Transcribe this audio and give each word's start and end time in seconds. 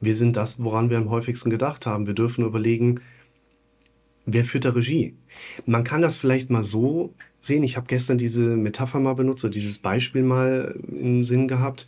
Wir 0.00 0.16
sind 0.16 0.36
das, 0.36 0.62
woran 0.62 0.90
wir 0.90 0.98
am 0.98 1.10
häufigsten 1.10 1.50
gedacht 1.50 1.86
haben. 1.86 2.06
Wir 2.06 2.14
dürfen 2.14 2.44
überlegen, 2.44 3.00
wer 4.26 4.44
führt 4.44 4.64
da 4.64 4.70
Regie? 4.70 5.14
Man 5.66 5.84
kann 5.84 6.02
das 6.02 6.18
vielleicht 6.18 6.50
mal 6.50 6.62
so 6.62 7.14
sehen. 7.38 7.62
Ich 7.62 7.76
habe 7.76 7.86
gestern 7.86 8.18
diese 8.18 8.42
Metapher 8.42 9.00
mal 9.00 9.14
benutzt 9.14 9.44
oder 9.44 9.52
dieses 9.52 9.78
Beispiel 9.78 10.22
mal 10.22 10.78
im 10.88 11.22
Sinn 11.22 11.48
gehabt. 11.48 11.86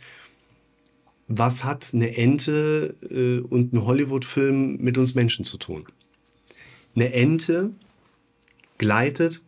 Was 1.27 1.63
hat 1.63 1.91
eine 1.93 2.15
Ente 2.15 2.95
äh, 3.09 3.39
und 3.39 3.73
ein 3.73 3.85
Hollywood-Film 3.85 4.77
mit 4.77 4.97
uns 4.97 5.15
Menschen 5.15 5.45
zu 5.45 5.57
tun? 5.57 5.85
Eine 6.95 7.13
Ente 7.13 7.71
gleitet 8.77 9.41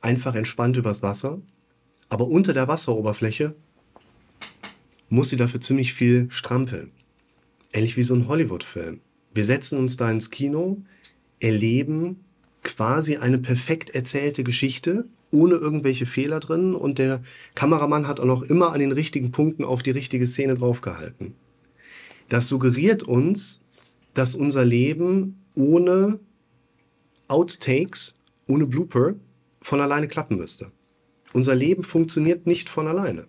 einfach 0.00 0.34
entspannt 0.34 0.76
übers 0.76 1.02
Wasser, 1.02 1.40
aber 2.08 2.26
unter 2.26 2.52
der 2.52 2.68
Wasseroberfläche 2.68 3.54
muss 5.10 5.28
sie 5.28 5.36
dafür 5.36 5.60
ziemlich 5.60 5.92
viel 5.92 6.30
strampeln. 6.30 6.92
Ähnlich 7.72 7.96
wie 7.96 8.02
so 8.02 8.14
ein 8.14 8.26
Hollywood-Film. 8.26 9.00
Wir 9.34 9.44
setzen 9.44 9.78
uns 9.78 9.96
da 9.96 10.10
ins 10.10 10.30
Kino, 10.30 10.78
erleben 11.38 12.24
quasi 12.62 13.16
eine 13.16 13.38
perfekt 13.38 13.90
erzählte 13.90 14.44
Geschichte, 14.44 15.06
ohne 15.30 15.54
irgendwelche 15.54 16.06
Fehler 16.06 16.40
drin 16.40 16.74
und 16.74 16.98
der 16.98 17.22
Kameramann 17.54 18.08
hat 18.08 18.18
auch 18.18 18.24
noch 18.24 18.42
immer 18.42 18.72
an 18.72 18.80
den 18.80 18.92
richtigen 18.92 19.30
Punkten 19.30 19.64
auf 19.64 19.82
die 19.82 19.90
richtige 19.90 20.26
Szene 20.26 20.54
draufgehalten. 20.54 21.34
Das 22.28 22.48
suggeriert 22.48 23.02
uns, 23.02 23.62
dass 24.14 24.34
unser 24.34 24.64
Leben 24.64 25.40
ohne 25.54 26.18
Outtakes, 27.28 28.18
ohne 28.46 28.66
Blooper 28.66 29.14
von 29.60 29.80
alleine 29.80 30.08
klappen 30.08 30.36
müsste. 30.36 30.72
Unser 31.32 31.54
Leben 31.54 31.84
funktioniert 31.84 32.46
nicht 32.46 32.68
von 32.68 32.88
alleine. 32.88 33.28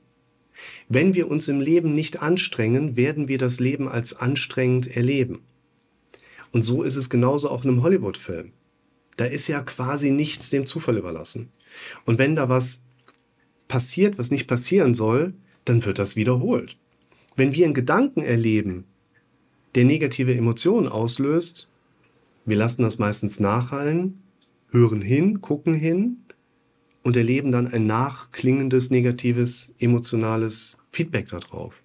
Wenn 0.90 1.16
wir 1.16 1.30
uns 1.30 1.48
im 1.48 1.62
Leben 1.62 1.96
nicht 1.96 2.22
anstrengen, 2.22 2.96
werden 2.96 3.28
wir 3.28 3.38
das 3.38 3.60
Leben 3.60 3.88
als 3.88 4.14
anstrengend 4.14 4.96
erleben. 4.96 5.42
Und 6.52 6.64
so 6.64 6.84
ist 6.84 6.96
es 6.96 7.10
genauso 7.10 7.50
auch 7.50 7.64
in 7.64 7.70
einem 7.70 7.84
Hollywood-Film. 7.84 8.52
Da 9.18 9.26
ist 9.26 9.48
ja 9.48 9.62
quasi 9.62 10.12
nichts 10.12 10.50
dem 10.50 10.66
Zufall 10.66 10.98
überlassen. 10.98 11.50
Und 12.06 12.18
wenn 12.18 12.36
da 12.36 12.50
was 12.50 12.82
passiert, 13.68 14.18
was 14.18 14.32
nicht 14.32 14.48
passieren 14.48 14.94
soll, 14.94 15.34
dann 15.66 15.86
wird 15.86 16.00
das 16.00 16.16
wiederholt. 16.16 16.78
Wenn 17.36 17.54
wir 17.54 17.66
einen 17.66 17.74
Gedanken 17.74 18.22
erleben, 18.22 18.86
der 19.76 19.86
negative 19.86 20.36
Emotionen 20.36 20.90
auslöst, 20.90 21.70
wir 22.46 22.58
lassen 22.58 22.82
das 22.82 22.98
meistens 22.98 23.40
nachhallen, 23.40 24.22
hören 24.72 25.02
hin, 25.02 25.40
gucken 25.42 25.74
hin 25.74 26.18
und 27.04 27.16
erleben 27.16 27.52
dann 27.52 27.68
ein 27.68 27.88
nachklingendes, 27.88 28.90
negatives, 28.90 29.74
emotionales 29.80 30.78
Feedback 30.90 31.30
darauf. 31.30 31.82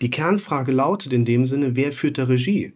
Die 0.00 0.10
Kernfrage 0.10 0.72
lautet 0.72 1.12
in 1.12 1.24
dem 1.24 1.46
Sinne, 1.46 1.76
wer 1.76 1.92
führt 1.92 2.16
der 2.16 2.28
Regie? 2.28 2.72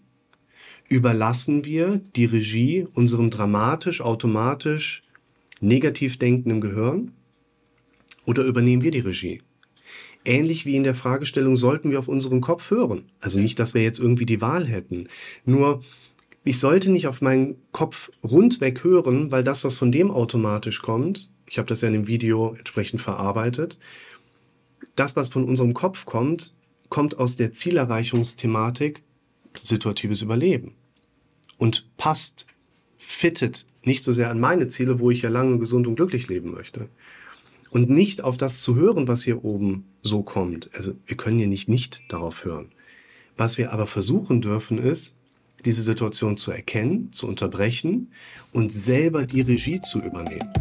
Überlassen 0.89 1.65
wir 1.65 2.01
die 2.17 2.25
Regie 2.25 2.87
unserem 2.95 3.31
dramatisch, 3.31 4.01
automatisch, 4.01 5.03
negativ 5.61 6.19
denkenden 6.19 6.61
Gehirn 6.61 7.13
oder 8.25 8.45
übernehmen 8.45 8.83
wir 8.83 8.91
die 8.91 9.01
Regie? 9.01 9.43
Ähnlich 10.25 10.67
wie 10.67 10.77
in 10.77 10.83
der 10.83 10.95
Fragestellung, 10.95 11.57
sollten 11.57 11.91
wir 11.91 11.99
auf 11.99 12.09
unseren 12.09 12.41
Kopf 12.41 12.71
hören? 12.71 13.11
Also 13.21 13.39
nicht, 13.39 13.59
dass 13.59 13.75
wir 13.75 13.83
jetzt 13.83 14.01
irgendwie 14.01 14.27
die 14.27 14.41
Wahl 14.41 14.67
hätten. 14.67 15.09
Nur 15.45 15.83
ich 16.45 16.59
sollte 16.59 16.91
nicht 16.91 17.07
auf 17.07 17.21
meinen 17.21 17.57
Kopf 17.73 18.11
rundweg 18.25 18.83
hören, 18.83 19.31
weil 19.31 19.43
das, 19.43 19.65
was 19.65 19.77
von 19.79 19.93
dem 19.93 20.11
automatisch 20.11 20.81
kommt, 20.81 21.29
ich 21.49 21.59
habe 21.59 21.69
das 21.69 21.81
ja 21.81 21.89
in 21.89 21.95
dem 21.95 22.07
Video 22.07 22.55
entsprechend 22.55 23.01
verarbeitet, 23.01 23.79
das, 24.97 25.17
was 25.17 25.29
von 25.29 25.45
unserem 25.45 25.75
Kopf 25.75 26.05
kommt, 26.05 26.55
kommt 26.89 27.19
aus 27.19 27.37
der 27.37 27.53
Zielerreichungsthematik 27.53 29.03
situatives 29.63 30.23
Überleben 30.23 30.75
und 31.57 31.89
passt, 31.97 32.47
fittet 32.97 33.67
nicht 33.83 34.05
so 34.05 34.13
sehr 34.13 34.31
an 34.31 34.41
meine 34.41 34.69
Ziele, 34.69 35.01
wo 35.01 35.11
ich 35.11 35.23
ja 35.23 35.31
lange 35.31 35.59
gesund 35.59 35.87
und 35.87 35.97
glücklich 35.97 36.29
leben 36.29 36.53
möchte. 36.53 36.89
Und 37.71 37.91
nicht 37.91 38.23
auf 38.23 38.37
das 38.37 38.63
zu 38.63 38.77
hören, 38.77 39.09
was 39.09 39.23
hier 39.23 39.45
oben 39.45 39.85
so 40.03 40.23
kommt. 40.23 40.71
Also 40.75 40.95
wir 41.07 41.17
können 41.17 41.39
hier 41.39 41.49
nicht 41.49 41.69
nicht 41.69 42.03
darauf 42.09 42.45
hören. 42.45 42.71
Was 43.37 43.59
wir 43.59 43.73
aber 43.73 43.87
versuchen 43.87 44.41
dürfen, 44.41 44.79
ist, 44.79 45.17
diese 45.65 45.83
Situation 45.83 46.37
zu 46.37 46.51
erkennen, 46.51 47.13
zu 47.13 47.27
unterbrechen 47.27 48.13
und 48.53 48.73
selber 48.73 49.27
die 49.27 49.43
Regie 49.43 49.81
zu 49.81 50.01
übernehmen. 50.01 50.53